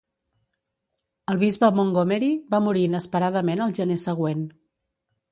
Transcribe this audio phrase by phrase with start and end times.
[1.33, 4.41] El bisbe Montgomery va morir inesperadament al gener següent.